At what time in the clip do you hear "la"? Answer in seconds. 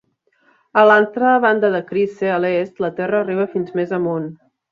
2.87-2.91